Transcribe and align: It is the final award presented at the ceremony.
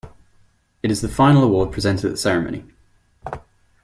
It 0.81 0.89
is 0.89 1.01
the 1.01 1.07
final 1.07 1.43
award 1.43 1.71
presented 1.71 2.05
at 2.05 2.11
the 2.13 2.17
ceremony. 2.17 2.63